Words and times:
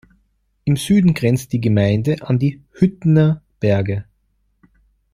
Im 0.63 0.77
Süden 0.77 1.13
grenzt 1.13 1.53
die 1.53 1.61
Gemeinde 1.61 2.27
an 2.27 2.39
die 2.39 2.63
Hüttener 2.73 3.43
Berge. 3.59 4.05